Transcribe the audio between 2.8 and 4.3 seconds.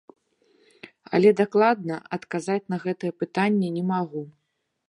гэтае пытанне не магу.